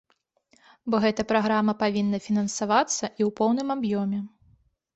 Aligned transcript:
Бо 0.93 1.01
гэта 1.03 1.25
праграма 1.31 1.75
павінна 1.83 2.17
фінансавацца 2.29 2.97
і 2.97 3.21
ў 3.29 3.31
поўным 3.41 3.67
аб'ёме. 3.79 4.19